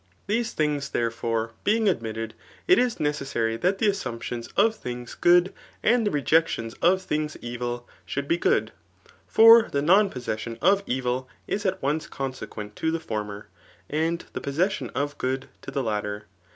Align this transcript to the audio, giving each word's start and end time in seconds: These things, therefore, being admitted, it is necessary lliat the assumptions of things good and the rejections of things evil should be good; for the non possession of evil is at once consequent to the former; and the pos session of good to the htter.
These 0.25 0.53
things, 0.53 0.89
therefore, 0.89 1.51
being 1.63 1.87
admitted, 1.87 2.33
it 2.67 2.79
is 2.79 2.99
necessary 2.99 3.55
lliat 3.55 3.77
the 3.77 3.87
assumptions 3.87 4.47
of 4.57 4.73
things 4.75 5.13
good 5.13 5.53
and 5.83 6.07
the 6.07 6.09
rejections 6.09 6.73
of 6.81 7.03
things 7.03 7.37
evil 7.39 7.87
should 8.03 8.27
be 8.27 8.39
good; 8.39 8.71
for 9.27 9.69
the 9.71 9.83
non 9.83 10.09
possession 10.09 10.57
of 10.59 10.81
evil 10.87 11.29
is 11.45 11.67
at 11.67 11.83
once 11.83 12.07
consequent 12.07 12.75
to 12.77 12.89
the 12.89 12.99
former; 12.99 13.45
and 13.91 14.25
the 14.33 14.41
pos 14.41 14.55
session 14.55 14.89
of 14.95 15.19
good 15.19 15.49
to 15.61 15.69
the 15.69 15.83
htter. 15.83 16.23